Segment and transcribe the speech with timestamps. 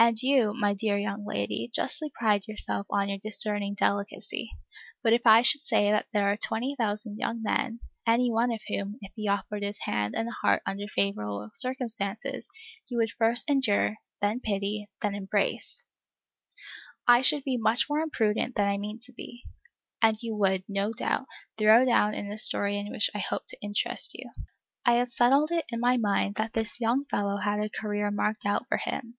[0.00, 4.52] And you, my dear young lady, justly pride yourself on your discerning delicacy;
[5.02, 8.60] but if I should say that there are twenty thousand young men, any one of
[8.68, 12.48] whom, if he offered his hand and heart under favorable circumstances,
[12.88, 15.82] you would "First endure, then pity, then embrace,"
[17.08, 19.42] I should be much more imprudent than I mean to be,
[20.00, 21.26] and you would, no doubt,
[21.58, 24.30] throw down a story in which I hope to interest you.
[24.86, 28.46] I had settled it in my mind that this young fellow had a career marked
[28.46, 29.18] out for him.